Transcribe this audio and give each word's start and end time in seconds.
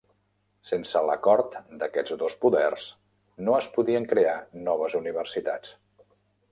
Sense 0.69 1.01
l'acord 1.09 1.57
d'aquests 1.83 2.17
dos 2.23 2.37
poders 2.47 2.89
no 3.49 3.59
es 3.61 3.69
podien 3.77 4.09
crear 4.15 4.37
noves 4.71 5.01
universitats. 5.05 5.81